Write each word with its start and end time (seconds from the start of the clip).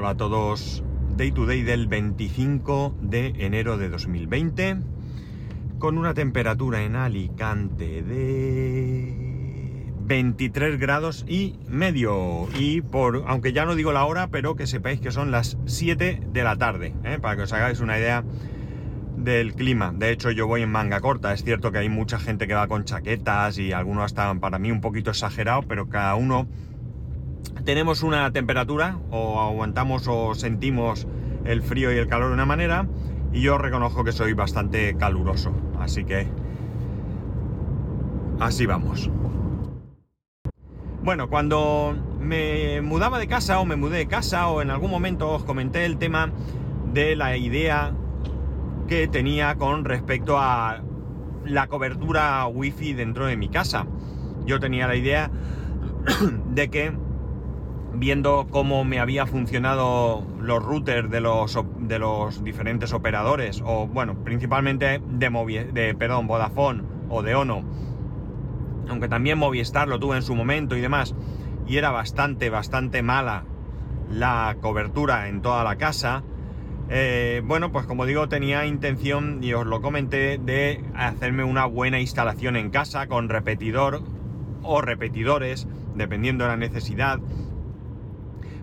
Hola 0.00 0.10
a 0.12 0.16
todos, 0.16 0.82
Day 1.18 1.30
to 1.30 1.44
Day 1.44 1.60
del 1.60 1.86
25 1.86 2.96
de 3.02 3.34
enero 3.36 3.76
de 3.76 3.90
2020, 3.90 4.78
con 5.78 5.98
una 5.98 6.14
temperatura 6.14 6.84
en 6.84 6.96
Alicante 6.96 8.00
de 8.02 9.92
23 10.00 10.80
grados 10.80 11.26
y 11.28 11.58
medio. 11.68 12.48
Y 12.58 12.80
por, 12.80 13.24
aunque 13.26 13.52
ya 13.52 13.66
no 13.66 13.74
digo 13.74 13.92
la 13.92 14.06
hora, 14.06 14.28
pero 14.28 14.56
que 14.56 14.66
sepáis 14.66 15.02
que 15.02 15.10
son 15.12 15.30
las 15.30 15.58
7 15.66 16.22
de 16.32 16.42
la 16.44 16.56
tarde, 16.56 16.94
¿eh? 17.04 17.18
para 17.20 17.36
que 17.36 17.42
os 17.42 17.52
hagáis 17.52 17.80
una 17.80 17.98
idea 17.98 18.24
del 19.18 19.52
clima. 19.52 19.92
De 19.94 20.12
hecho, 20.12 20.30
yo 20.30 20.46
voy 20.46 20.62
en 20.62 20.70
manga 20.70 21.00
corta. 21.00 21.34
Es 21.34 21.44
cierto 21.44 21.72
que 21.72 21.78
hay 21.78 21.90
mucha 21.90 22.18
gente 22.18 22.46
que 22.48 22.54
va 22.54 22.68
con 22.68 22.84
chaquetas 22.84 23.58
y 23.58 23.72
algunos 23.72 24.04
hasta 24.04 24.34
para 24.36 24.58
mí 24.58 24.72
un 24.72 24.80
poquito 24.80 25.10
exagerado, 25.10 25.60
pero 25.68 25.90
cada 25.90 26.14
uno 26.14 26.48
tenemos 27.64 28.02
una 28.02 28.30
temperatura 28.32 28.98
o 29.10 29.40
aguantamos 29.40 30.06
o 30.08 30.34
sentimos 30.34 31.06
el 31.44 31.62
frío 31.62 31.92
y 31.92 31.96
el 31.96 32.08
calor 32.08 32.28
de 32.28 32.34
una 32.34 32.46
manera 32.46 32.86
y 33.32 33.42
yo 33.42 33.58
reconozco 33.58 34.04
que 34.04 34.12
soy 34.12 34.32
bastante 34.32 34.96
caluroso. 34.96 35.52
Así 35.78 36.04
que 36.04 36.26
así 38.38 38.66
vamos. 38.66 39.10
Bueno, 41.02 41.30
cuando 41.30 41.96
me 42.20 42.80
mudaba 42.82 43.18
de 43.18 43.26
casa 43.26 43.58
o 43.60 43.64
me 43.64 43.76
mudé 43.76 43.98
de 43.98 44.06
casa 44.06 44.48
o 44.48 44.60
en 44.60 44.70
algún 44.70 44.90
momento 44.90 45.30
os 45.30 45.44
comenté 45.44 45.86
el 45.86 45.96
tema 45.96 46.30
de 46.92 47.16
la 47.16 47.36
idea 47.36 47.92
que 48.86 49.08
tenía 49.08 49.54
con 49.54 49.84
respecto 49.84 50.38
a 50.38 50.82
la 51.44 51.68
cobertura 51.68 52.46
wifi 52.46 52.92
dentro 52.92 53.26
de 53.26 53.36
mi 53.36 53.48
casa. 53.48 53.86
Yo 54.44 54.60
tenía 54.60 54.86
la 54.86 54.96
idea 54.96 55.30
de 56.50 56.68
que 56.68 56.92
viendo 58.00 58.46
cómo 58.50 58.82
me 58.82 58.98
había 58.98 59.26
funcionado 59.26 60.26
los 60.40 60.64
routers 60.64 61.10
de 61.10 61.20
los, 61.20 61.56
de 61.80 61.98
los 61.98 62.42
diferentes 62.42 62.94
operadores, 62.94 63.62
o 63.62 63.86
bueno, 63.86 64.24
principalmente 64.24 65.02
de, 65.06 65.68
de 65.72 65.94
perdón, 65.94 66.26
Vodafone 66.26 66.82
o 67.10 67.22
de 67.22 67.34
Ono, 67.34 67.62
aunque 68.88 69.06
también 69.06 69.38
Movistar 69.38 69.86
lo 69.86 70.00
tuve 70.00 70.16
en 70.16 70.22
su 70.22 70.34
momento 70.34 70.76
y 70.76 70.80
demás, 70.80 71.14
y 71.66 71.76
era 71.76 71.90
bastante, 71.90 72.48
bastante 72.48 73.02
mala 73.02 73.44
la 74.10 74.56
cobertura 74.62 75.28
en 75.28 75.42
toda 75.42 75.62
la 75.62 75.76
casa, 75.76 76.22
eh, 76.88 77.42
bueno, 77.44 77.70
pues 77.70 77.84
como 77.84 78.06
digo, 78.06 78.30
tenía 78.30 78.64
intención, 78.64 79.44
y 79.44 79.52
os 79.52 79.66
lo 79.66 79.82
comenté, 79.82 80.38
de 80.38 80.82
hacerme 80.94 81.44
una 81.44 81.66
buena 81.66 82.00
instalación 82.00 82.56
en 82.56 82.70
casa 82.70 83.08
con 83.08 83.28
repetidor 83.28 84.02
o 84.62 84.80
repetidores, 84.80 85.68
dependiendo 85.94 86.44
de 86.44 86.50
la 86.50 86.56
necesidad, 86.56 87.20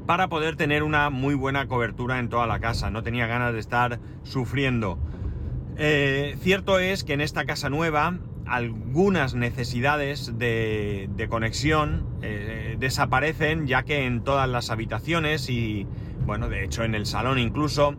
para 0.07 0.29
poder 0.29 0.55
tener 0.55 0.83
una 0.83 1.09
muy 1.09 1.35
buena 1.35 1.67
cobertura 1.67 2.17
en 2.17 2.29
toda 2.29 2.47
la 2.47 2.59
casa. 2.59 2.89
No 2.89 3.03
tenía 3.03 3.27
ganas 3.27 3.53
de 3.53 3.59
estar 3.59 3.99
sufriendo. 4.23 4.97
Eh, 5.75 6.37
cierto 6.41 6.79
es 6.79 7.03
que 7.03 7.13
en 7.13 7.21
esta 7.21 7.45
casa 7.45 7.69
nueva 7.69 8.17
algunas 8.47 9.35
necesidades 9.35 10.37
de, 10.39 11.27
conexión 11.29 12.07
eh, 12.21 12.77
desaparecen 12.79 13.67
ya 13.67 13.83
que 13.83 14.05
en 14.05 14.23
todas 14.23 14.47
las 14.47 14.71
habitaciones 14.71 15.49
y 15.49 15.85
bueno, 16.25 16.47
de 16.47 16.63
hecho 16.63 16.85
en 16.85 16.95
el 16.95 17.05
salón 17.05 17.37
incluso 17.37 17.93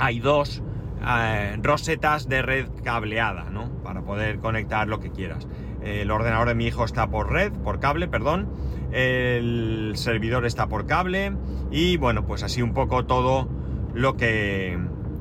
hay 0.00 0.18
dos 0.18 0.60
eh, 1.06 1.56
rosetas 1.62 2.28
de 2.28 2.42
red 2.42 2.66
cableada, 2.82 3.48
¿no? 3.50 3.70
Para 3.84 4.02
poder 4.02 4.40
conectar 4.40 4.88
lo 4.88 4.98
que 4.98 5.10
quieras. 5.10 5.46
El 5.82 6.10
ordenador 6.10 6.48
de 6.48 6.54
mi 6.54 6.66
hijo 6.66 6.84
está 6.84 7.08
por 7.08 7.32
red, 7.32 7.52
por 7.52 7.80
cable, 7.80 8.08
perdón. 8.08 8.48
El 8.92 9.92
servidor 9.94 10.44
está 10.46 10.68
por 10.68 10.86
cable. 10.86 11.32
Y 11.70 11.96
bueno, 11.96 12.26
pues 12.26 12.42
así 12.42 12.62
un 12.62 12.74
poco 12.74 13.06
todo 13.06 13.48
lo 13.94 14.16
que, 14.16 14.78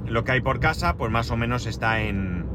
lo 0.08 0.24
que 0.24 0.32
hay 0.32 0.42
por 0.42 0.60
casa, 0.60 0.96
pues 0.96 1.12
más 1.12 1.32
o 1.32 1.38
menos 1.38 1.66
está 1.66 2.02
en... 2.02 2.46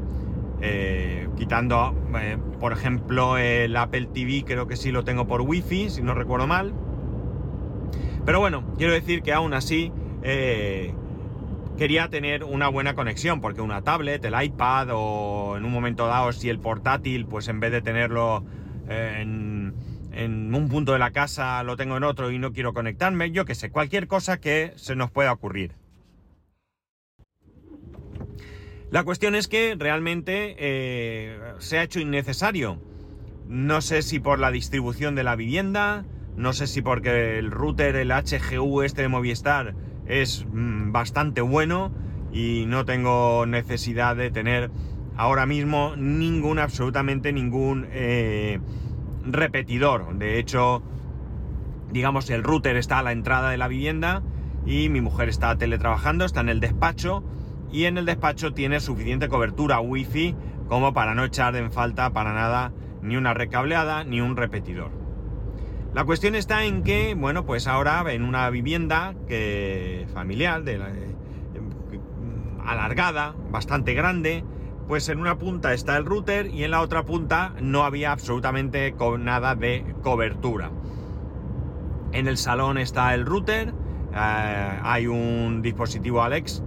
Eh, 0.61 1.27
quitando, 1.35 1.93
eh, 2.19 2.37
por 2.59 2.71
ejemplo, 2.71 3.37
el 3.37 3.75
Apple 3.75 4.07
TV, 4.13 4.43
creo 4.45 4.67
que 4.67 4.77
sí 4.77 4.91
lo 4.91 5.03
tengo 5.03 5.27
por 5.27 5.41
Wi-Fi, 5.41 5.89
si 5.89 6.01
no 6.01 6.13
recuerdo 6.13 6.47
mal. 6.47 6.73
Pero 8.25 8.39
bueno, 8.39 8.63
quiero 8.77 8.93
decir 8.93 9.21
que 9.21 9.33
aún 9.33 9.53
así 9.53 9.91
eh, 10.23 10.93
quería 11.77 12.09
tener 12.09 12.43
una 12.43 12.67
buena 12.67 12.95
conexión, 12.95 13.41
porque 13.41 13.61
una 13.61 13.81
tablet, 13.81 14.23
el 14.25 14.41
iPad 14.41 14.89
o 14.91 15.57
en 15.57 15.65
un 15.65 15.71
momento 15.71 16.07
dado 16.07 16.31
si 16.31 16.49
el 16.49 16.59
portátil, 16.59 17.25
pues 17.25 17.47
en 17.47 17.59
vez 17.59 17.71
de 17.71 17.81
tenerlo 17.81 18.45
eh, 18.87 19.21
en, 19.21 19.73
un 20.55 20.69
punto 20.69 20.93
de 20.93 20.99
la 20.99 21.11
casa, 21.11 21.61
lo 21.63 21.75
tengo 21.75 21.97
en 21.97 22.03
otro 22.03 22.31
y 22.31 22.39
no 22.39 22.53
quiero 22.53 22.73
conectarme, 22.73 23.31
yo 23.31 23.43
qué 23.43 23.55
sé, 23.55 23.69
cualquier 23.69 24.07
cosa 24.07 24.39
que 24.39 24.71
se 24.77 24.95
nos 24.95 25.11
pueda 25.11 25.33
ocurrir. 25.33 25.73
La 28.89 29.03
cuestión 29.03 29.35
es 29.35 29.49
que 29.49 29.75
realmente 29.77 30.55
eh, 30.57 31.37
se 31.59 31.79
ha 31.79 31.83
hecho 31.83 31.99
innecesario. 31.99 32.81
No 33.47 33.81
sé 33.81 34.01
si 34.01 34.19
por 34.19 34.39
la 34.39 34.51
distribución 34.51 35.15
de 35.15 35.23
la 35.23 35.35
vivienda, 35.35 36.05
no 36.37 36.53
sé 36.53 36.67
si 36.67 36.81
porque 36.81 37.37
el 37.37 37.51
router, 37.51 37.97
el 37.97 38.11
HGU 38.11 38.83
este 38.83 39.01
de 39.01 39.07
Movistar, 39.09 39.75
es 40.07 40.45
mm, 40.51 40.91
bastante 40.91 41.41
bueno 41.41 41.91
y 42.31 42.65
no 42.67 42.85
tengo 42.85 43.45
necesidad 43.45 44.15
de 44.15 44.31
tener 44.31 44.71
ahora 45.17 45.45
mismo 45.45 45.95
ningún, 45.95 46.59
absolutamente 46.59 47.31
ningún 47.31 47.87
eh, 47.91 48.59
repetidor. 49.25 50.17
De 50.17 50.39
hecho, 50.39 50.83
digamos, 51.91 52.29
el 52.29 52.43
router 52.43 52.75
está 52.75 52.99
a 52.99 53.03
la 53.03 53.11
entrada 53.11 53.49
de 53.49 53.57
la 53.57 53.67
vivienda 53.67 54.21
y 54.65 54.89
mi 54.89 55.01
mujer 55.01 55.29
está 55.29 55.57
teletrabajando, 55.57 56.25
está 56.25 56.41
en 56.41 56.49
el 56.49 56.59
despacho 56.59 57.23
y 57.71 57.85
en 57.85 57.97
el 57.97 58.05
despacho 58.05 58.53
tiene 58.53 58.79
suficiente 58.79 59.29
cobertura 59.29 59.79
wifi 59.79 60.35
como 60.67 60.93
para 60.93 61.15
no 61.15 61.23
echar 61.23 61.55
en 61.55 61.71
falta 61.71 62.11
para 62.11 62.33
nada 62.33 62.73
ni 63.01 63.15
una 63.17 63.33
recableada 63.33 64.03
ni 64.03 64.21
un 64.21 64.35
repetidor. 64.35 65.04
La 65.95 66.03
cuestión 66.03 66.35
está 66.35 66.65
en 66.65 66.83
que, 66.83 67.15
bueno, 67.15 67.45
pues 67.45 67.67
ahora 67.67 68.03
en 68.11 68.25
una 68.25 68.49
vivienda 68.49 69.15
que, 69.29 70.05
familiar, 70.13 70.65
de 70.65 70.73
eh, 70.73 71.15
alargada, 72.65 73.33
bastante 73.49 73.93
grande, 73.93 74.43
pues 74.89 75.07
en 75.07 75.21
una 75.21 75.37
punta 75.37 75.73
está 75.73 75.95
el 75.95 76.03
router 76.03 76.47
y 76.47 76.65
en 76.65 76.71
la 76.71 76.81
otra 76.81 77.05
punta 77.05 77.53
no 77.61 77.85
había 77.85 78.11
absolutamente 78.11 78.93
nada 79.19 79.55
de 79.55 79.95
cobertura. 80.03 80.69
En 82.11 82.27
el 82.27 82.35
salón 82.35 82.77
está 82.77 83.13
el 83.13 83.25
router, 83.25 83.73
eh, 84.13 84.79
hay 84.83 85.07
un 85.07 85.61
dispositivo 85.61 86.23
Alex 86.23 86.61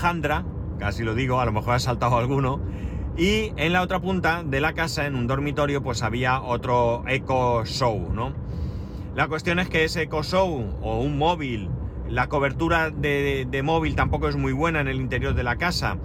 Handra, 0.00 0.44
casi 0.78 1.02
lo 1.02 1.16
digo, 1.16 1.40
a 1.40 1.44
lo 1.44 1.50
mejor 1.50 1.74
ha 1.74 1.80
saltado 1.80 2.16
alguno, 2.16 2.60
y 3.16 3.52
en 3.56 3.72
la 3.72 3.82
otra 3.82 3.98
punta 3.98 4.44
de 4.44 4.60
la 4.60 4.74
casa, 4.74 5.04
en 5.06 5.16
un 5.16 5.26
dormitorio, 5.26 5.82
pues 5.82 6.04
había 6.04 6.40
otro 6.40 7.02
Echo 7.08 7.64
Show, 7.64 8.12
¿no? 8.14 8.46
La 9.18 9.26
cuestión 9.26 9.58
es 9.58 9.68
que 9.68 9.82
ese 9.82 10.02
EcoShow 10.02 10.76
o 10.80 11.00
un 11.00 11.18
móvil, 11.18 11.68
la 12.08 12.28
cobertura 12.28 12.90
de, 12.90 13.60
móvil 13.64 13.96
tampoco 13.96 14.28
es 14.28 14.36
muy 14.36 14.52
buena 14.52 14.80
en 14.80 14.86
el 14.86 15.00
interior 15.00 15.34
de 15.34 15.42
la 15.42 15.56
casa. 15.56 15.96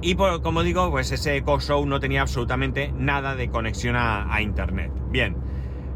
Y 0.00 0.16
como 0.16 0.64
digo, 0.64 0.90
pues 0.90 1.12
ese 1.12 1.36
EcoShow 1.36 1.86
no 1.86 2.00
tenía 2.00 2.22
absolutamente 2.22 2.92
nada 2.98 3.36
de 3.36 3.50
conexión 3.50 3.94
a, 3.94 4.34
a 4.34 4.42
internet. 4.42 4.90
Bien, 5.10 5.36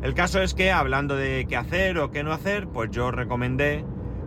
el 0.01 0.15
caso 0.15 0.41
es 0.41 0.55
que 0.55 0.71
hablando 0.71 1.17
de 1.17 1.47
qué 1.49 1.57
hacer 1.57 1.99
o 1.99 2.13
qué 2.13 2.23
no 2.23 2.31
hacer, 2.33 2.69
pues 2.69 2.93
yo 2.93 3.11
recomendé 3.11 3.85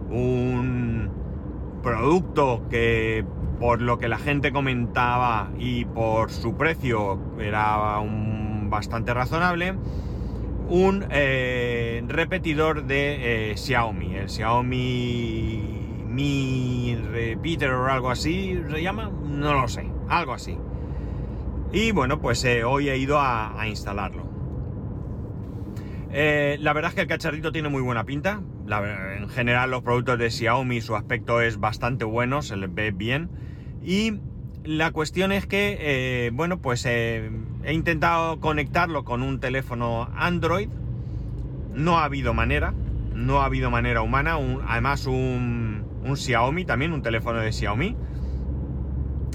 un 0.09 1.11
producto 1.81 2.67
que 2.69 3.23
por 3.57 3.81
lo 3.81 3.99
que 3.99 4.09
la 4.09 4.17
gente 4.17 4.51
comentaba 4.51 5.49
y 5.57 5.85
por 5.85 6.29
su 6.29 6.57
precio 6.57 7.17
era 7.39 7.99
un 7.99 8.69
bastante 8.69 9.13
razonable 9.13 9.75
un 10.69 11.05
eh, 11.09 12.03
repetidor 12.07 12.85
de 12.85 13.51
eh, 13.51 13.57
Xiaomi, 13.57 14.15
el 14.15 14.29
Xiaomi 14.29 16.05
Mi 16.07 16.95
Repeater 16.95 17.71
o 17.71 17.87
algo 17.87 18.11
así 18.11 18.61
se 18.69 18.81
llama, 18.81 19.09
no 19.09 19.53
lo 19.53 19.67
sé, 19.67 19.89
algo 20.07 20.33
así. 20.33 20.57
Y 21.71 21.91
bueno, 21.91 22.19
pues 22.21 22.43
eh, 22.45 22.63
hoy 22.63 22.89
he 22.89 22.97
ido 22.97 23.19
a, 23.19 23.67
instalarlo. 23.67 24.27
la 26.11 26.73
verdad 26.73 26.89
es 26.89 26.95
que 26.95 27.01
el 27.01 27.07
cacharrito 27.07 27.51
tiene 27.51 27.69
muy 27.69 27.81
buena 27.81 28.05
pinta. 28.05 28.41
en 28.67 29.29
general 29.29 29.71
los 29.71 29.81
productos 29.81 30.17
de 30.19 30.29
Xiaomi 30.29 30.81
su 30.81 30.95
aspecto 30.95 31.41
es 31.41 31.59
bastante 31.59 32.05
bueno, 32.05 32.41
se 32.41 32.55
les 32.57 32.73
ve 32.73 32.91
bien. 32.91 33.29
Y 33.81 34.19
la 34.63 34.91
cuestión 34.91 35.31
es 35.31 35.45
que, 35.45 35.77
eh, 35.79 36.31
bueno, 36.33 36.59
pues 36.59 36.85
eh, 36.85 37.31
he 37.63 37.73
intentado 37.73 38.39
conectarlo 38.39 39.03
con 39.03 39.23
un 39.23 39.39
teléfono 39.39 40.09
Android. 40.15 40.69
No 41.73 41.97
ha 41.97 42.03
habido 42.03 42.33
manera, 42.33 42.73
no 43.13 43.41
ha 43.41 43.45
habido 43.45 43.71
manera 43.71 44.01
humana. 44.01 44.37
además, 44.67 45.05
un, 45.05 45.85
Xiaomi, 46.15 46.65
también 46.65 46.91
un 46.93 47.01
teléfono 47.01 47.39
de 47.39 47.51
Xiaomi. 47.51 47.95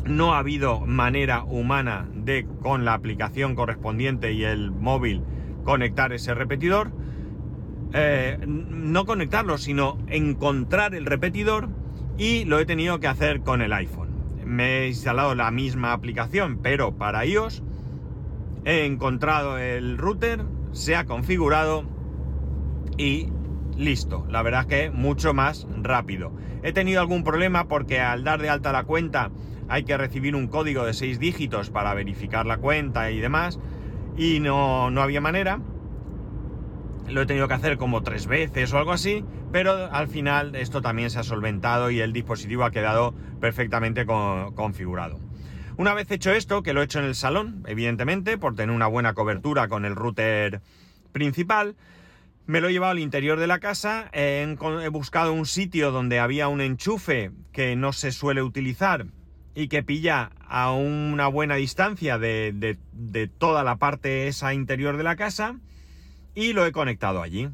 No 0.07 0.35
ha 0.35 0.39
habido 0.39 0.81
manera 0.81 1.45
humana 1.45 2.07
de, 2.15 2.47
con 2.61 2.85
la 2.85 2.93
aplicación 2.93 3.55
correspondiente 3.55 4.33
y 4.33 4.45
el 4.45 4.71
móvil, 4.71 5.23
conectar 5.65 6.13
ese 6.13 6.35
repetidor. 6.35 6.93
eh, 7.95 8.39
no 8.47 9.07
conectarlo, 9.07 9.57
sino 9.57 9.99
encontrar 10.09 10.95
el 10.95 11.07
repetidor 11.07 11.69
y 12.19 12.45
lo 12.45 12.59
he 12.59 12.67
tenido 12.67 13.01
que 13.01 13.07
hacer 13.07 13.41
con 13.41 13.63
el 13.63 13.73
iPhone. 13.73 14.04
Me 14.45 14.79
he 14.79 14.89
instalado 14.89 15.35
la 15.35 15.51
misma 15.51 15.93
aplicación, 15.93 16.59
pero 16.63 16.97
para 16.97 17.25
iOS. 17.25 17.63
He 18.65 18.87
encontrado 18.87 19.59
el 19.59 19.99
router, 19.99 20.45
se 20.73 20.97
ha 20.97 21.05
configurado 21.05 21.85
y 22.97 23.29
listo. 23.77 24.27
La 24.31 24.43
verdad 24.43 24.63
es 24.63 24.67
que 24.67 24.91
mucho 24.91 25.35
más 25.35 25.67
rápido. 25.83 26.33
He 26.63 26.73
tenido 26.73 27.01
algún 27.01 27.25
problema 27.25 27.69
porque 27.69 28.01
al 28.01 28.25
dar 28.25 28.41
de 28.41 28.49
alta 28.49 28.73
la 28.73 28.85
cuenta 28.85 29.31
hay 29.69 29.85
que 29.85 29.97
recibir 29.97 30.35
un 30.35 30.49
código 30.49 30.85
de 30.85 30.95
6 30.95 31.19
dígitos 31.19 31.71
para 31.71 31.95
verificar 31.95 32.47
la 32.47 32.59
cuenta 32.59 33.11
y 33.11 33.21
demás. 33.21 33.61
Y 34.17 34.41
no, 34.41 34.91
no 34.91 35.03
había 35.03 35.21
manera 35.21 35.61
lo 37.09 37.23
he 37.23 37.27
tenido 37.27 37.49
que 37.49 37.55
hacer 37.55 37.77
como 37.77 38.03
tres 38.03 38.27
veces 38.27 38.73
o 38.73 38.79
algo 38.79 38.93
así, 38.93 39.25
pero 39.53 39.93
al 39.93 40.09
final 40.09 40.55
esto 40.57 40.83
también 40.83 41.11
se 41.11 41.19
ha 41.19 41.23
solventado 41.23 41.91
y 41.91 42.01
el 42.01 42.13
dispositivo 42.13 42.65
ha 42.65 42.71
quedado 42.71 43.15
perfectamente 43.41 44.07
configurado. 44.07 45.19
Una 45.77 45.93
vez 45.93 46.11
hecho 46.11 46.33
esto, 46.33 46.63
que 46.63 46.73
lo 46.73 46.81
he 46.81 46.85
hecho 46.85 47.01
en 47.01 47.05
el 47.07 47.15
salón, 47.15 47.65
evidentemente, 47.67 48.39
por 48.39 48.55
tener 48.55 48.75
una 48.75 48.87
buena 48.87 49.13
cobertura 49.15 49.69
con 49.69 49.85
el 49.85 49.97
router 49.97 50.61
principal, 51.13 51.75
me 52.47 52.61
lo 52.61 52.69
he 52.69 52.73
llevado 52.73 52.93
al 52.93 52.99
interior 52.99 53.41
de 53.41 53.47
la 53.47 53.59
casa, 53.59 54.09
he, 54.13 54.57
buscado 54.91 55.33
un 55.33 55.47
sitio 55.47 55.91
donde 55.91 56.21
había 56.21 56.49
un 56.49 56.61
enchufe 56.61 57.33
que 57.53 57.75
no 57.75 57.93
se 57.93 58.13
suele 58.13 58.43
utilizar 58.43 59.07
y 59.55 59.69
que 59.69 59.83
pilla 59.83 60.31
a 60.47 60.73
una 60.73 61.27
buena 61.27 61.57
distancia 61.57 62.19
de, 62.19 62.77
de 62.93 63.29
toda 63.29 63.65
la 63.65 63.77
parte 63.77 64.29
esa 64.29 64.55
interior 64.55 64.97
de 64.97 65.05
la 65.05 65.17
casa 65.17 65.57
y 66.35 66.53
lo 66.53 66.67
he 66.67 66.73
conectado 66.73 67.23
allí. 67.23 67.49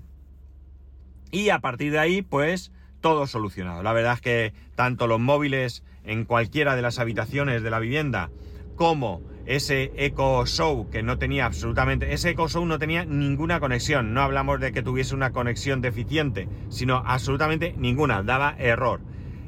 Y 1.31 1.51
a 1.51 1.61
partir 1.61 1.93
de 1.93 1.99
ahí, 1.99 2.23
pues 2.23 2.73
todo 3.01 3.27
solucionado. 3.27 3.83
La 3.83 3.93
verdad 3.93 4.15
es 4.15 4.21
que 4.21 4.53
tanto 4.75 5.07
los 5.07 5.21
móviles 5.21 5.83
en 6.05 6.25
cualquiera 6.25 6.77
de 6.77 6.83
las 6.83 6.99
habitaciones 6.99 7.63
de 7.63 7.71
la 7.71 7.79
vivienda 7.79 8.31
como 8.77 9.23
ese 9.47 9.93
Echo 9.97 10.47
Show 10.47 10.89
que 10.91 11.03
no 11.03 11.19
tenía 11.19 11.45
absolutamente, 11.45 12.13
ese 12.13 12.31
Echo 12.31 12.49
Show 12.49 12.65
no 12.65 12.79
tenía 12.79 13.05
ninguna 13.05 13.61
conexión, 13.61 14.15
no 14.15 14.23
hablamos 14.23 14.61
de 14.61 14.73
que 14.73 14.83
tuviese 14.83 15.15
una 15.15 15.33
conexión 15.33 15.81
deficiente, 15.81 16.49
sino 16.69 17.03
absolutamente 17.05 17.75
ninguna, 17.77 18.23
daba 18.23 18.55
error. 18.59 19.01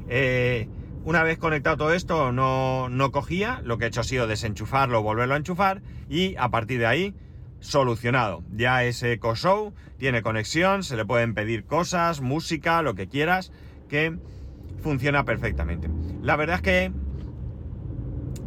Eh, 0.08 0.68
una 1.04 1.22
vez 1.22 1.38
conectado 1.38 1.76
todo 1.76 1.92
esto 1.94 2.32
no, 2.32 2.88
no 2.88 3.10
cogía, 3.10 3.60
lo 3.64 3.78
que 3.78 3.86
he 3.86 3.88
hecho 3.88 4.02
ha 4.02 4.04
sido 4.04 4.26
desenchufarlo, 4.26 5.02
volverlo 5.02 5.34
a 5.34 5.38
enchufar 5.38 5.82
y 6.08 6.36
a 6.36 6.50
partir 6.50 6.78
de 6.78 6.86
ahí 6.86 7.14
solucionado. 7.62 8.42
Ya 8.52 8.84
ese 8.84 9.12
Echo 9.12 9.34
Show 9.34 9.72
tiene 9.96 10.20
conexión, 10.20 10.82
se 10.82 10.96
le 10.96 11.06
pueden 11.06 11.32
pedir 11.32 11.64
cosas, 11.64 12.20
música, 12.20 12.82
lo 12.82 12.94
que 12.94 13.08
quieras, 13.08 13.52
que 13.88 14.18
funciona 14.82 15.24
perfectamente. 15.24 15.88
La 16.20 16.36
verdad 16.36 16.56
es 16.56 16.62
que 16.62 16.92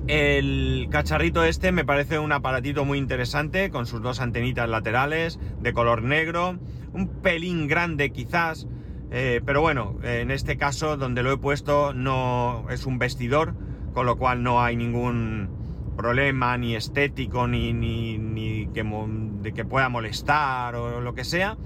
el 0.07 0.87
cacharrito 0.91 1.43
este 1.43 1.71
me 1.71 1.85
parece 1.85 2.19
un 2.19 2.31
aparatito 2.31 2.85
muy 2.85 2.99
interesante 2.99 3.71
con 3.71 3.87
sus 3.87 4.01
dos 4.01 4.19
antenitas 4.19 4.69
laterales 4.69 5.39
de 5.61 5.73
color 5.73 6.03
negro, 6.03 6.59
un 6.93 7.07
pelín 7.21 7.67
grande 7.67 8.11
quizás, 8.11 8.67
eh, 9.09 9.41
pero 9.45 9.61
bueno, 9.61 9.97
en 10.03 10.29
este 10.29 10.57
caso 10.57 10.97
donde 10.97 11.23
lo 11.23 11.31
he 11.31 11.37
puesto 11.37 11.93
no 11.93 12.67
es 12.69 12.85
un 12.85 12.99
vestidor, 12.99 13.55
con 13.93 14.05
lo 14.05 14.17
cual 14.17 14.43
no 14.43 14.61
hay 14.61 14.75
ningún 14.75 15.64
problema 15.95 16.57
ni 16.57 16.75
estético 16.75 17.47
ni, 17.47 17.73
ni, 17.73 18.67
que, 18.73 18.83
de 18.83 19.53
que 19.53 19.65
pueda 19.65 19.89
molestar 19.89 20.75
o 20.75 21.01
lo 21.01 21.13
que 21.13 21.23
sea. 21.23 21.57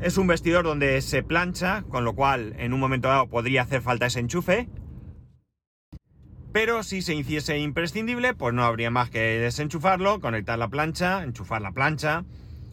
Es 0.00 0.16
un 0.16 0.26
vestidor 0.26 0.64
donde 0.64 1.00
se 1.02 1.22
plancha, 1.22 1.84
con 1.88 2.04
lo 2.04 2.14
cual 2.14 2.54
en 2.58 2.72
un 2.72 2.80
momento 2.80 3.08
dado 3.08 3.28
podría 3.28 3.62
hacer 3.62 3.82
falta 3.82 4.06
ese 4.06 4.20
enchufe. 4.20 4.68
Pero 6.52 6.82
si 6.82 7.02
se 7.02 7.14
hiciese 7.14 7.58
imprescindible, 7.58 8.34
pues 8.34 8.54
no 8.54 8.64
habría 8.64 8.90
más 8.90 9.10
que 9.10 9.20
desenchufarlo, 9.20 10.20
conectar 10.20 10.58
la 10.58 10.68
plancha, 10.68 11.22
enchufar 11.22 11.62
la 11.62 11.72
plancha, 11.72 12.24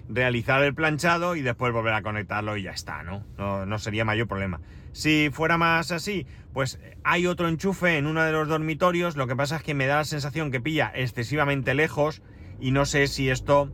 realizar 0.10 0.64
el 0.64 0.74
planchado 0.74 1.36
y 1.36 1.42
después 1.42 1.74
volver 1.74 1.94
a 1.94 2.02
conectarlo 2.02 2.58
y 2.58 2.64
ya 2.64 2.72
está, 2.72 3.04
¿no? 3.04 3.24
No, 3.38 3.66
no 3.66 3.78
sería 3.78 4.06
mayor 4.06 4.28
problema. 4.28 4.62
Si 4.98 5.30
fuera 5.32 5.60
más 5.60 5.92
así, 5.92 6.26
pues 6.54 6.80
hay 7.04 7.28
otro 7.28 7.48
enchufe 7.48 8.00
en 8.00 8.08
uno 8.08 8.24
de 8.24 8.32
los 8.32 8.48
dormitorios, 8.48 9.16
lo 9.16 9.28
que 9.28 9.36
pasa 9.36 9.58
es 9.58 9.62
que 9.62 9.76
me 9.76 9.86
da 9.86 9.98
la 9.98 10.06
sensación 10.06 10.50
que 10.50 10.60
pilla 10.60 10.92
excesivamente 10.96 11.76
lejos 11.76 12.24
y 12.60 12.72
no 12.72 12.84
sé 12.88 13.06
si 13.06 13.30
esto 13.30 13.70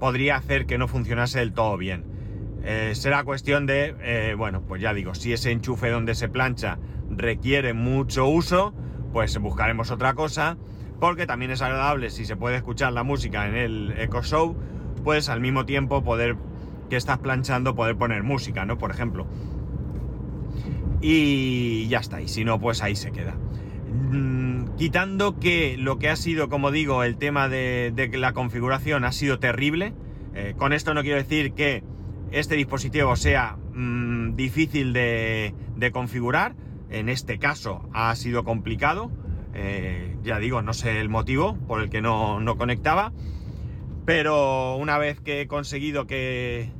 podría 0.00 0.34
hacer 0.34 0.66
que 0.66 0.76
no 0.76 0.88
funcionase 0.88 1.38
del 1.38 1.52
todo 1.52 1.76
bien. 1.76 2.04
Eh, 2.64 2.90
será 2.96 3.22
cuestión 3.22 3.66
de, 3.66 3.94
eh, 4.00 4.34
bueno, 4.36 4.62
pues 4.62 4.82
ya 4.82 4.92
digo, 4.92 5.14
si 5.14 5.32
ese 5.32 5.52
enchufe 5.52 5.90
donde 5.90 6.16
se 6.16 6.28
plancha 6.28 6.80
requiere 7.08 7.72
mucho 7.72 8.26
uso, 8.26 8.74
pues 9.12 9.38
buscaremos 9.38 9.92
otra 9.92 10.14
cosa, 10.14 10.56
porque 10.98 11.24
también 11.24 11.52
es 11.52 11.62
agradable 11.62 12.10
si 12.10 12.24
se 12.24 12.34
puede 12.34 12.56
escuchar 12.56 12.92
la 12.92 13.04
música 13.04 13.46
en 13.46 13.54
el 13.54 13.94
Echo 13.96 14.24
Show, 14.24 14.56
pues 15.04 15.28
al 15.28 15.40
mismo 15.40 15.66
tiempo 15.66 16.02
poder 16.02 16.34
que 16.90 16.96
estás 16.96 17.18
planchando 17.18 17.76
poder 17.76 17.96
poner 17.96 18.24
música, 18.24 18.64
¿no? 18.64 18.76
Por 18.76 18.90
ejemplo. 18.90 19.28
Y 21.06 21.86
ya 21.88 21.98
está, 21.98 22.22
y 22.22 22.28
si 22.28 22.46
no, 22.46 22.58
pues 22.58 22.82
ahí 22.82 22.96
se 22.96 23.12
queda. 23.12 23.34
Mm, 23.34 24.74
quitando 24.78 25.38
que 25.38 25.76
lo 25.76 25.98
que 25.98 26.08
ha 26.08 26.16
sido, 26.16 26.48
como 26.48 26.70
digo, 26.70 27.04
el 27.04 27.18
tema 27.18 27.50
de, 27.50 28.10
la 28.14 28.32
configuración 28.32 29.04
ha 29.04 29.12
sido 29.12 29.38
terrible, 29.38 29.92
eh, 30.32 30.54
con 30.56 30.72
esto 30.72 30.94
no 30.94 31.02
quiero 31.02 31.18
decir 31.18 31.52
que 31.52 31.84
este 32.30 32.56
dispositivo 32.56 33.16
sea 33.16 33.58
mm, 33.74 34.34
difícil 34.34 34.94
de, 34.94 35.52
configurar, 35.92 36.54
en 36.88 37.10
este 37.10 37.38
caso 37.38 37.86
ha 37.92 38.16
sido 38.16 38.42
complicado, 38.42 39.10
eh, 39.52 40.16
ya 40.22 40.38
digo, 40.38 40.62
no 40.62 40.72
sé 40.72 40.98
el 41.00 41.10
motivo 41.10 41.58
por 41.68 41.82
el 41.82 41.90
que 41.90 42.00
no, 42.00 42.40
conectaba, 42.56 43.12
pero 44.06 44.76
una 44.76 44.96
vez 44.96 45.20
que 45.20 45.42
he 45.42 45.46
conseguido 45.48 46.06
que... 46.06 46.70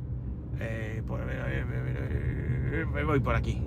Eh, 0.59 1.03
voy 3.05 3.19
por 3.19 3.35
aquí, 3.35 3.61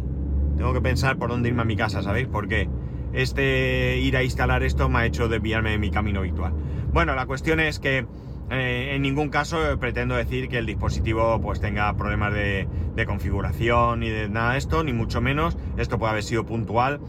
tengo 0.59 0.75
que 0.75 0.81
pensar 0.81 1.17
por 1.17 1.31
dónde 1.31 1.49
irme 1.49 1.63
a 1.63 1.65
mi 1.65 1.77
casa, 1.77 2.03
¿sabéis? 2.03 2.27
Porque 2.27 2.69
este 3.13 3.99
ir 3.99 4.17
a 4.17 4.23
instalar 4.23 4.63
esto 4.63 4.89
me 4.89 4.99
ha 4.99 5.07
hecho 5.07 5.29
desviarme 5.29 5.71
de 5.71 5.79
mi 5.79 5.91
camino 5.91 6.21
habitual. 6.21 6.53
Bueno, 6.93 7.15
la 7.15 7.27
cuestión 7.27 7.61
es 7.61 7.79
que 7.79 8.07
eh, 8.51 8.93
en 8.95 9.03
ningún 9.03 9.29
caso 9.29 9.59
pretendo 9.79 10.17
decir 10.17 10.49
que 10.49 10.59
el 10.59 10.67
dispositivo 10.67 11.41
pues 11.41 11.61
tenga 11.61 11.95
problemas 11.97 12.33
de, 12.33 12.67
configuración 13.07 14.01
ni 14.01 14.09
de 14.09 14.29
nada 14.29 14.53
de 14.53 14.59
esto, 14.59 14.83
ni 14.83 14.93
mucho 14.93 15.21
menos. 15.21 15.57
Esto 15.77 15.99
puede 15.99 16.11
haber 16.11 16.25
sido 16.25 16.45
puntual. 16.45 17.01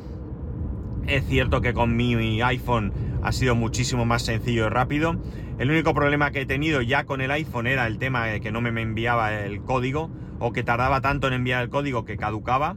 Es 1.08 1.26
cierto 1.26 1.62
que 1.62 1.74
con 1.74 1.96
mi 1.96 2.42
iPhone 2.42 2.94
ha 3.24 3.32
sido 3.32 3.56
muchísimo 3.56 4.06
más 4.06 4.22
sencillo 4.22 4.68
y 4.68 4.70
rápido. 4.70 5.16
El 5.58 5.72
único 5.72 5.94
problema 5.96 6.30
que 6.32 6.42
he 6.42 6.46
tenido 6.46 6.82
ya 6.82 7.06
con 7.06 7.20
el 7.20 7.32
iPhone 7.32 7.66
era 7.66 7.88
el 7.88 7.98
tema 7.98 8.28
de 8.28 8.40
que 8.42 8.52
no 8.52 8.62
me 8.62 8.70
enviaba 8.82 9.34
el 9.34 9.62
código 9.62 10.12
o 10.40 10.54
que 10.54 10.64
tardaba 10.64 11.02
tanto 11.02 11.28
en 11.28 11.34
enviar 11.34 11.64
el 11.64 11.70
código 11.70 12.06
que 12.06 12.16
caducaba. 12.16 12.76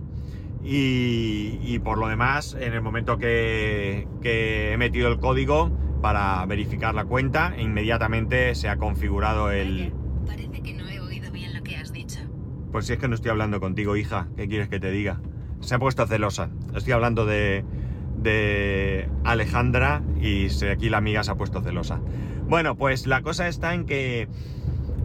Y, 0.64 1.78
por 1.80 1.98
lo 1.98 2.08
demás, 2.08 2.56
en 2.58 2.72
el 2.72 2.82
momento 2.82 3.18
que, 3.18 4.06
he 4.22 4.76
metido 4.78 5.08
el 5.08 5.18
código 5.18 5.70
para 6.00 6.44
verificar 6.46 6.94
la 6.94 7.04
cuenta, 7.04 7.54
inmediatamente 7.58 8.54
se 8.54 8.68
ha 8.68 8.76
configurado 8.76 9.50
el... 9.50 9.92
parece 10.26 10.62
que 10.62 10.74
no 10.74 10.88
he 10.88 11.00
oído 11.00 11.30
bien 11.32 11.54
lo 11.54 11.62
que 11.62 11.76
has 11.76 11.92
dicho. 11.92 12.20
Pues 12.70 12.86
si 12.86 12.92
es 12.92 12.98
que 12.98 13.08
no 13.08 13.14
estoy 13.14 13.30
hablando 13.30 13.60
contigo, 13.60 13.96
hija, 13.96 14.28
¿qué 14.36 14.48
quieres 14.48 14.68
que 14.68 14.80
te 14.80 14.90
diga? 14.90 15.20
Se 15.60 15.74
ha 15.74 15.78
puesto 15.78 16.06
celosa. 16.06 16.50
Estoy 16.74 16.92
hablando 16.92 17.26
de, 17.26 17.64
de 18.16 19.08
Alejandra 19.24 20.02
y 20.20 20.48
aquí 20.66 20.88
la 20.88 20.98
amiga 20.98 21.22
se 21.24 21.30
ha 21.32 21.34
puesto 21.34 21.60
celosa. 21.60 22.00
Bueno, 22.48 22.76
pues 22.76 23.06
la 23.06 23.22
cosa 23.22 23.48
está 23.48 23.74
en 23.74 23.86
que 23.86 24.28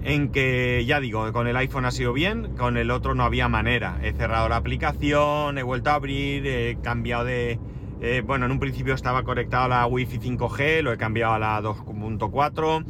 en 0.04 0.32
que, 0.32 0.84
ya 0.86 1.00
digo, 1.00 1.32
con 1.34 1.48
el 1.48 1.58
iPhone 1.58 1.86
ha 1.86 1.92
sido 1.92 2.14
bien, 2.14 2.56
con 2.58 2.78
el 2.78 2.92
otro 2.92 3.16
no 3.16 3.24
había 3.24 3.48
manera. 3.48 4.00
He 4.04 4.14
cerrado 4.14 4.50
la 4.50 4.58
aplicación, 4.58 5.58
he 5.58 5.64
vuelto 5.64 5.90
a 5.90 5.96
abrir, 5.96 6.46
he 6.48 6.78
cambiado 6.82 7.26
de... 7.26 7.60
Eh, 8.00 8.22
bueno, 8.26 8.46
en 8.46 8.52
un 8.52 8.60
principio 8.60 8.94
estaba 8.94 9.24
conectado 9.24 9.66
a 9.66 9.68
la 9.68 9.88
Wi-Fi 9.88 10.20
5G, 10.20 10.84
lo 10.84 10.94
he 10.94 10.98
cambiado 10.98 11.34
a 11.34 11.40
la 11.40 11.60
2.4 11.62 12.86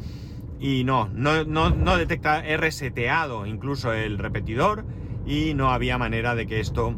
y 0.60 0.84
no, 0.84 1.08
no, 1.14 1.44
no, 1.44 1.70
no 1.70 1.96
detecta, 1.96 2.46
he 2.46 2.56
reseteado 2.56 3.46
incluso 3.46 3.92
el 3.92 4.18
repetidor 4.18 4.84
y 5.26 5.54
no 5.54 5.70
había 5.70 5.98
manera 5.98 6.34
de 6.34 6.46
que 6.46 6.60
esto 6.60 6.94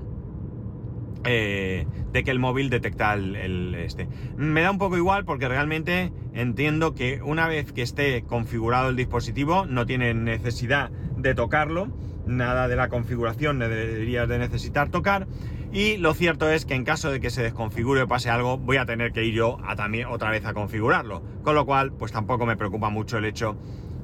eh, 1.25 1.87
de 2.13 2.25
que 2.25 2.31
el 2.31 2.39
móvil 2.39 2.71
detecta 2.71 3.15
el, 3.15 3.75
este. 3.75 4.09
Me 4.37 4.63
da 4.63 4.71
un 4.71 4.79
poco 4.79 4.97
igual 4.97 5.25
porque 5.25 5.49
realmente 5.49 6.13
entiendo 6.33 6.95
que 6.95 7.21
una 7.23 7.47
vez 7.47 7.73
que 7.73 7.83
esté 7.83 8.23
configurado 8.23 8.89
el 8.89 8.97
dispositivo 8.97 9.67
no 9.67 9.87
tiene 9.87 10.15
necesidad 10.15 10.91
de 11.17 11.35
tocarlo, 11.35 11.89
nada 12.27 12.69
de 12.69 12.77
la 12.77 12.89
configuración 12.89 13.59
deberías 13.59 14.29
de 14.29 14.39
necesitar 14.39 14.89
tocar 14.89 15.27
y 15.73 15.99
lo 15.99 16.15
cierto 16.15 16.51
es 16.51 16.65
que 16.65 16.75
en 16.75 16.85
caso 16.85 17.11
de 17.11 17.21
que 17.21 17.31
se 17.31 17.43
desconfigure 17.43 18.03
o 18.03 18.09
pase 18.09 18.29
algo 18.31 18.59
voy 18.59 18.79
a 18.79 18.87
tener 18.87 19.13
que 19.13 19.25
ir 19.25 19.35
yo 19.35 19.59
a 19.65 19.77
también 19.77 20.07
otra 20.09 20.31
vez 20.31 20.45
a 20.45 20.53
configurarlo, 20.53 21.23
con 21.43 21.55
lo 21.55 21.65
cual 21.65 21.93
pues 21.93 22.13
tampoco 22.13 22.45
me 22.47 22.57
preocupa 22.57 22.91
mucho 22.91 23.19
el 23.19 23.25
hecho 23.25 23.57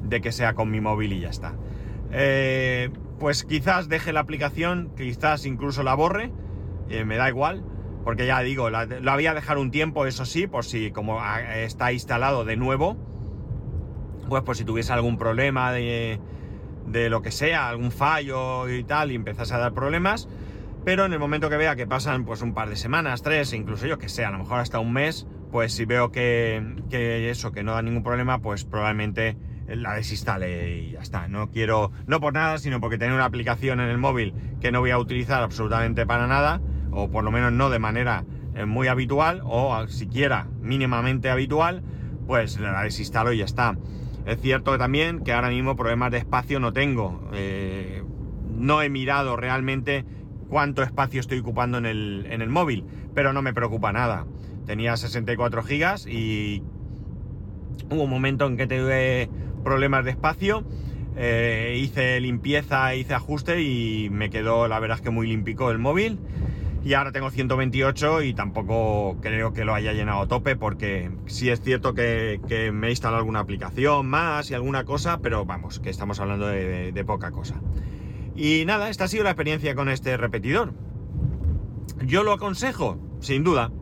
de 0.02 0.20
que 0.20 0.32
sea 0.32 0.54
con 0.54 0.70
mi 0.70 0.80
móvil 0.80 1.12
y 1.12 1.20
ya 1.20 1.30
está. 1.30 1.54
Eh, 2.12 2.90
pues 3.18 3.44
quizás 3.44 3.88
deje 3.88 4.12
la 4.12 4.20
aplicación, 4.20 4.92
quizás 4.96 5.44
incluso 5.44 5.82
la 5.82 5.94
borre, 5.94 6.30
eh, 6.88 7.04
me 7.04 7.16
da 7.16 7.28
igual, 7.28 7.64
porque 8.04 8.26
ya 8.26 8.40
digo, 8.40 8.70
la, 8.70 8.86
la 8.86 9.14
voy 9.14 9.26
a 9.26 9.34
dejar 9.34 9.58
un 9.58 9.70
tiempo, 9.70 10.06
eso 10.06 10.24
sí, 10.24 10.46
por 10.46 10.64
si 10.64 10.90
como 10.90 11.20
está 11.54 11.92
instalado 11.92 12.44
de 12.44 12.56
nuevo, 12.56 12.96
pues 14.28 14.42
por 14.42 14.56
si 14.56 14.64
tuviese 14.64 14.92
algún 14.92 15.18
problema 15.18 15.72
de, 15.72 16.20
de 16.86 17.10
lo 17.10 17.22
que 17.22 17.30
sea, 17.30 17.68
algún 17.68 17.90
fallo 17.90 18.68
y 18.68 18.84
tal, 18.84 19.12
y 19.12 19.14
empezase 19.14 19.54
a 19.54 19.58
dar 19.58 19.72
problemas, 19.72 20.28
pero 20.84 21.04
en 21.04 21.12
el 21.12 21.18
momento 21.18 21.50
que 21.50 21.56
vea 21.56 21.74
que 21.74 21.86
pasan 21.86 22.24
pues 22.24 22.42
un 22.42 22.54
par 22.54 22.68
de 22.68 22.76
semanas, 22.76 23.22
tres, 23.22 23.52
incluso 23.52 23.86
yo 23.86 23.98
que 23.98 24.08
sé, 24.08 24.24
a 24.24 24.30
lo 24.30 24.38
mejor 24.38 24.60
hasta 24.60 24.78
un 24.78 24.92
mes, 24.92 25.26
pues 25.50 25.72
si 25.72 25.84
veo 25.84 26.12
que, 26.12 26.76
que 26.90 27.30
eso, 27.30 27.50
que 27.52 27.62
no 27.62 27.72
da 27.72 27.82
ningún 27.82 28.02
problema, 28.02 28.40
pues 28.40 28.64
probablemente 28.64 29.36
la 29.66 29.94
desinstale 29.94 30.78
y 30.78 30.90
ya 30.92 31.00
está. 31.00 31.28
No 31.28 31.50
quiero, 31.50 31.90
no 32.06 32.20
por 32.20 32.32
nada, 32.34 32.58
sino 32.58 32.80
porque 32.80 32.98
tener 32.98 33.14
una 33.14 33.24
aplicación 33.24 33.80
en 33.80 33.88
el 33.88 33.98
móvil 33.98 34.34
que 34.60 34.70
no 34.70 34.80
voy 34.80 34.90
a 34.90 34.98
utilizar 34.98 35.42
absolutamente 35.42 36.06
para 36.06 36.26
nada, 36.26 36.60
o 36.96 37.10
por 37.10 37.22
lo 37.22 37.30
menos 37.30 37.52
no 37.52 37.68
de 37.68 37.78
manera 37.78 38.24
eh, 38.54 38.64
muy 38.64 38.88
habitual, 38.88 39.42
o 39.44 39.86
siquiera 39.86 40.48
mínimamente 40.62 41.28
habitual, 41.30 41.82
pues 42.26 42.58
la 42.58 42.82
desinstalo 42.82 43.32
y 43.32 43.38
ya 43.38 43.44
está. 43.44 43.76
Es 44.24 44.40
cierto 44.40 44.76
también 44.78 45.20
que 45.20 45.32
ahora 45.32 45.50
mismo 45.50 45.76
problemas 45.76 46.10
de 46.10 46.18
espacio 46.18 46.58
no 46.58 46.72
tengo. 46.72 47.28
Eh, 47.34 48.02
no 48.56 48.82
he 48.82 48.88
mirado 48.88 49.36
realmente 49.36 50.04
cuánto 50.48 50.82
espacio 50.82 51.20
estoy 51.20 51.38
ocupando 51.38 51.78
en 51.78 51.86
el, 51.86 52.26
en 52.30 52.40
el 52.40 52.48
móvil, 52.48 52.84
pero 53.14 53.32
no 53.32 53.42
me 53.42 53.52
preocupa 53.52 53.92
nada. 53.92 54.26
Tenía 54.64 54.96
64 54.96 55.62
gigas 55.62 56.06
y 56.06 56.62
hubo 57.90 58.04
un 58.04 58.10
momento 58.10 58.46
en 58.46 58.56
que 58.56 58.66
tuve 58.66 59.28
problemas 59.62 60.04
de 60.04 60.12
espacio. 60.12 60.64
Eh, 61.18 61.78
hice 61.82 62.20
limpieza, 62.20 62.94
hice 62.94 63.14
ajuste 63.14 63.62
y 63.62 64.10
me 64.10 64.28
quedó 64.28 64.68
la 64.68 64.78
verdad 64.80 64.98
es 64.98 65.02
que 65.02 65.10
muy 65.10 65.26
limpico 65.26 65.70
el 65.70 65.78
móvil. 65.78 66.18
Y 66.86 66.94
ahora 66.94 67.10
tengo 67.10 67.32
128 67.32 68.22
y 68.22 68.32
tampoco 68.32 69.16
creo 69.20 69.52
que 69.52 69.64
lo 69.64 69.74
haya 69.74 69.92
llenado 69.92 70.20
a 70.20 70.28
tope 70.28 70.54
porque 70.54 71.10
sí 71.26 71.50
es 71.50 71.60
cierto 71.60 71.94
que, 71.94 72.38
me 72.72 72.86
he 72.86 72.90
instalado 72.90 73.18
alguna 73.18 73.40
aplicación 73.40 74.06
más 74.06 74.52
y 74.52 74.54
alguna 74.54 74.84
cosa, 74.84 75.18
pero 75.18 75.44
vamos, 75.44 75.80
que 75.80 75.90
estamos 75.90 76.20
hablando 76.20 76.46
de, 76.46 77.04
poca 77.04 77.32
cosa. 77.32 77.60
Y 78.36 78.62
nada, 78.66 78.88
esta 78.88 79.02
ha 79.02 79.08
sido 79.08 79.24
la 79.24 79.30
experiencia 79.30 79.74
con 79.74 79.88
este 79.88 80.16
repetidor. 80.16 80.74
Yo 82.04 82.22
lo 82.22 82.30
aconsejo, 82.30 83.00
sin 83.18 83.42
duda, 83.42 83.72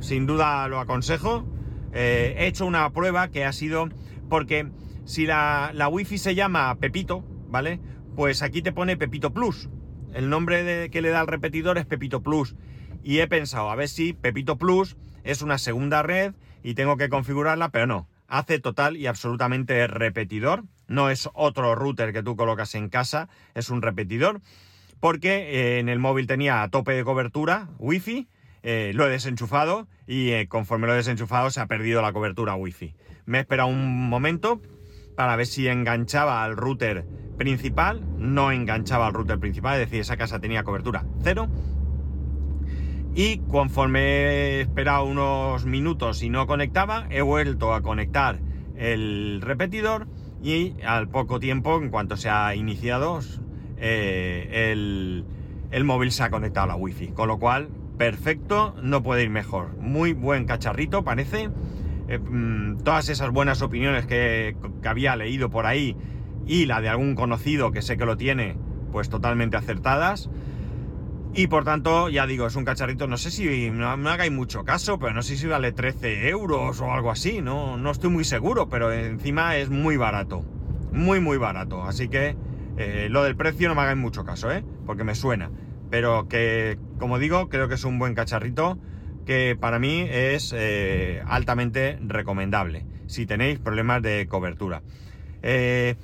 sin 0.00 0.24
duda 0.24 0.66
lo 0.68 0.80
aconsejo. 0.80 1.44
Eh, 1.92 2.34
he 2.38 2.46
hecho 2.46 2.64
una 2.64 2.88
prueba 2.94 3.28
que 3.28 3.44
ha 3.44 3.52
sido 3.52 3.90
porque 4.30 4.70
si 5.04 5.26
la, 5.26 5.72
la 5.74 5.88
wifi 5.88 6.16
se 6.16 6.34
llama 6.34 6.74
Pepito, 6.76 7.26
¿vale? 7.50 7.78
Pues 8.16 8.40
aquí 8.40 8.62
te 8.62 8.72
pone 8.72 8.96
Pepito 8.96 9.34
Plus. 9.34 9.68
El 10.14 10.30
nombre 10.30 10.88
que 10.90 11.02
le 11.02 11.10
da 11.10 11.20
al 11.20 11.26
repetidor 11.26 11.76
es 11.76 11.86
Pepito 11.86 12.22
Plus. 12.22 12.54
Y 13.02 13.18
he 13.18 13.26
pensado, 13.26 13.70
a 13.70 13.74
ver 13.74 13.88
si 13.88 14.12
Pepito 14.12 14.56
Plus 14.56 14.96
es 15.24 15.42
una 15.42 15.58
segunda 15.58 16.02
red 16.02 16.34
y 16.62 16.74
tengo 16.74 16.96
que 16.96 17.08
configurarla, 17.08 17.70
pero 17.70 17.86
no. 17.86 18.08
Hace 18.28 18.60
total 18.60 18.96
y 18.96 19.08
absolutamente 19.08 19.86
repetidor. 19.88 20.64
No 20.86 21.10
es 21.10 21.28
otro 21.34 21.74
router 21.74 22.12
que 22.12 22.22
tú 22.22 22.36
colocas 22.36 22.74
en 22.76 22.88
casa, 22.88 23.28
es 23.54 23.70
un 23.70 23.82
repetidor. 23.82 24.40
Porque 25.00 25.50
eh, 25.50 25.78
en 25.80 25.88
el 25.88 25.98
móvil 25.98 26.26
tenía 26.26 26.62
a 26.62 26.68
tope 26.68 26.92
de 26.92 27.04
cobertura 27.04 27.68
Wi-Fi, 27.78 28.28
eh, 28.62 28.92
lo 28.94 29.06
he 29.06 29.10
desenchufado 29.10 29.86
y 30.06 30.30
eh, 30.30 30.48
conforme 30.48 30.86
lo 30.86 30.94
he 30.94 30.96
desenchufado 30.96 31.50
se 31.50 31.60
ha 31.60 31.66
perdido 31.66 32.00
la 32.00 32.12
cobertura 32.12 32.54
Wi-Fi. 32.54 32.94
Me 33.26 33.38
he 33.38 33.40
esperado 33.42 33.68
un 33.68 34.08
momento 34.08 34.62
para 35.16 35.36
ver 35.36 35.46
si 35.46 35.68
enganchaba 35.68 36.44
al 36.44 36.56
router 36.56 37.06
principal, 37.36 38.02
no 38.18 38.52
enganchaba 38.52 39.06
al 39.06 39.14
router 39.14 39.38
principal, 39.38 39.74
es 39.74 39.86
decir, 39.86 40.00
esa 40.00 40.16
casa 40.16 40.40
tenía 40.40 40.62
cobertura 40.64 41.04
cero. 41.22 41.48
Y 43.14 43.38
conforme 43.38 44.00
he 44.00 44.60
esperado 44.60 45.04
unos 45.04 45.66
minutos 45.66 46.22
y 46.22 46.30
no 46.30 46.46
conectaba, 46.46 47.06
he 47.10 47.22
vuelto 47.22 47.72
a 47.72 47.82
conectar 47.82 48.40
el 48.76 49.40
repetidor 49.40 50.08
y 50.42 50.74
al 50.82 51.08
poco 51.08 51.38
tiempo, 51.38 51.80
en 51.80 51.90
cuanto 51.90 52.16
se 52.16 52.28
ha 52.28 52.54
iniciado, 52.54 53.20
eh, 53.78 54.70
el, 54.72 55.24
el 55.70 55.84
móvil 55.84 56.10
se 56.10 56.24
ha 56.24 56.30
conectado 56.30 56.64
a 56.64 56.68
la 56.68 56.76
wifi. 56.76 57.08
Con 57.08 57.28
lo 57.28 57.38
cual, 57.38 57.68
perfecto, 57.96 58.74
no 58.82 59.02
puede 59.02 59.22
ir 59.22 59.30
mejor. 59.30 59.76
Muy 59.78 60.12
buen 60.12 60.44
cacharrito, 60.44 61.04
parece. 61.04 61.50
Eh, 62.08 62.18
mm, 62.18 62.78
todas 62.82 63.08
esas 63.08 63.30
buenas 63.30 63.62
opiniones 63.62 64.06
que, 64.06 64.56
había 64.84 65.16
leído 65.16 65.50
por 65.50 65.66
ahí 65.66 65.96
y 66.46 66.66
la 66.66 66.80
de 66.80 66.88
algún 66.88 67.14
conocido 67.14 67.72
que 67.72 67.82
sé 67.82 67.96
que 67.96 68.04
lo 68.04 68.16
tiene, 68.16 68.56
pues 68.92 69.08
totalmente 69.08 69.56
acertadas. 69.56 70.30
Y 71.36 71.48
por 71.48 71.64
tanto, 71.64 72.10
ya 72.10 72.26
digo, 72.26 72.46
es 72.46 72.54
un 72.54 72.64
cacharrito, 72.64 73.08
no 73.08 73.16
sé 73.16 73.30
si 73.30 73.70
no 73.70 73.96
me 73.96 74.10
hagáis 74.10 74.30
mucho 74.30 74.64
caso, 74.64 75.00
pero 75.00 75.12
no 75.14 75.22
sé 75.22 75.36
si 75.36 75.48
vale 75.48 75.72
13 75.72 76.28
euros 76.28 76.80
o 76.80 76.92
algo 76.92 77.10
así, 77.10 77.40
no, 77.40 77.76
no 77.76 77.90
estoy 77.90 78.10
muy 78.10 78.22
seguro, 78.22 78.68
pero 78.68 78.92
encima 78.92 79.56
es 79.56 79.68
muy 79.68 79.96
barato, 79.96 80.44
muy 80.92 81.18
muy 81.18 81.38
barato. 81.38 81.82
Así 81.82 82.08
que 82.08 82.36
eh, 82.76 83.08
lo 83.10 83.24
del 83.24 83.34
precio 83.34 83.68
no 83.68 83.74
me 83.74 83.80
hagáis 83.80 83.98
mucho 83.98 84.24
caso, 84.24 84.52
¿eh? 84.52 84.64
porque 84.86 85.02
me 85.02 85.16
suena. 85.16 85.50
Pero 85.90 86.28
que, 86.28 86.78
como 86.98 87.18
digo, 87.18 87.48
creo 87.48 87.68
que 87.68 87.74
es 87.74 87.84
un 87.84 87.98
buen 87.98 88.14
cacharrito 88.14 88.78
que 89.24 89.56
para 89.58 89.78
mí 89.78 90.06
es 90.10 90.54
eh, 90.56 91.22
altamente 91.26 91.98
recomendable 92.00 92.84
si 93.06 93.26
tenéis 93.26 93.58
problemas 93.58 94.02
de 94.02 94.26
cobertura. 94.28 94.82
Eh, 95.42 95.96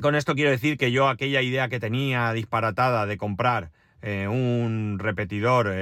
con 0.00 0.14
esto 0.14 0.34
quiero 0.34 0.50
decir 0.50 0.78
que 0.78 0.92
yo 0.92 1.08
aquella 1.08 1.42
idea 1.42 1.68
que 1.68 1.80
tenía 1.80 2.32
disparatada 2.32 3.06
de 3.06 3.18
comprar 3.18 3.70
eh, 4.02 4.28
un 4.28 4.98
repetidor 4.98 5.72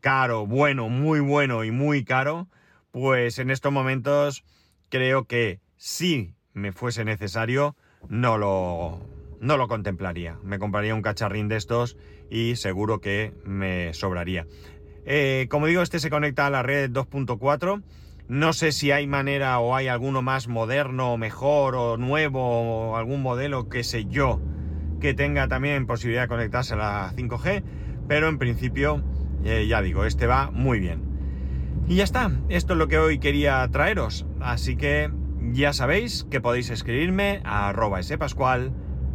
caro, 0.00 0.46
bueno, 0.46 0.88
muy 0.88 1.20
bueno 1.20 1.62
y 1.64 1.70
muy 1.70 2.04
caro, 2.04 2.48
pues 2.90 3.38
en 3.38 3.50
estos 3.50 3.72
momentos 3.72 4.44
creo 4.88 5.24
que 5.24 5.60
si 5.76 6.34
me 6.54 6.72
fuese 6.72 7.04
necesario 7.04 7.76
no 8.08 8.38
lo, 8.38 9.00
no 9.40 9.56
lo 9.56 9.66
contemplaría. 9.68 10.38
Me 10.44 10.58
compraría 10.58 10.94
un 10.94 11.02
cacharrín 11.02 11.48
de 11.48 11.56
estos 11.56 11.96
y 12.30 12.56
seguro 12.56 13.00
que 13.00 13.32
me 13.44 13.92
sobraría. 13.94 14.46
Eh, 15.04 15.46
como 15.50 15.66
digo, 15.66 15.82
este 15.82 15.98
se 15.98 16.10
conecta 16.10 16.46
a 16.46 16.50
la 16.50 16.62
red 16.62 16.90
2.4. 16.90 17.82
No 18.28 18.52
sé 18.52 18.70
si 18.70 18.92
hay 18.92 19.08
manera 19.08 19.58
o 19.58 19.74
hay 19.74 19.88
alguno 19.88 20.22
más 20.22 20.46
moderno, 20.46 21.16
mejor 21.16 21.74
o 21.74 21.96
nuevo 21.96 22.90
o 22.90 22.96
algún 22.96 23.22
modelo, 23.22 23.68
que 23.68 23.82
sé 23.82 24.04
yo, 24.04 24.40
que 25.00 25.14
tenga 25.14 25.48
también 25.48 25.86
posibilidad 25.86 26.22
de 26.22 26.28
conectarse 26.28 26.74
a 26.74 26.76
la 26.76 27.12
5G, 27.16 27.64
pero 28.06 28.28
en 28.28 28.38
principio, 28.38 29.02
eh, 29.44 29.66
ya 29.68 29.82
digo, 29.82 30.04
este 30.04 30.28
va 30.28 30.52
muy 30.52 30.78
bien. 30.78 31.02
Y 31.88 31.96
ya 31.96 32.04
está, 32.04 32.30
esto 32.48 32.74
es 32.74 32.78
lo 32.78 32.86
que 32.86 32.98
hoy 32.98 33.18
quería 33.18 33.66
traeros, 33.72 34.26
así 34.38 34.76
que 34.76 35.10
ya 35.50 35.72
sabéis 35.72 36.24
que 36.30 36.40
podéis 36.40 36.70
escribirme 36.70 37.40
a 37.42 37.70
arroba 37.70 38.00
spascual, 38.00 38.72